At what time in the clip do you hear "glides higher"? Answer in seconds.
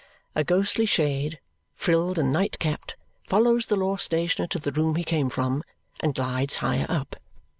6.15-6.87